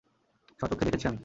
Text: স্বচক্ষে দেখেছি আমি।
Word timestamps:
স্বচক্ষে 0.59 0.85
দেখেছি 0.85 1.05
আমি। 1.07 1.19